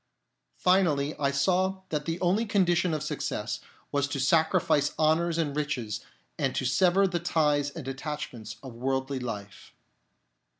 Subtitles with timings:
[0.57, 3.59] Finally, I saw that the only condition of success
[3.91, 6.03] was to sacrifice honours and riches
[6.39, 9.75] and to sever the ties and attachments of worldly life.